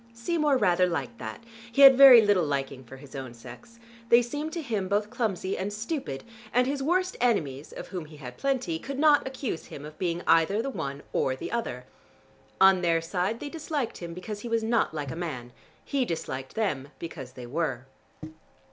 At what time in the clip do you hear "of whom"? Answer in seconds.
7.71-8.05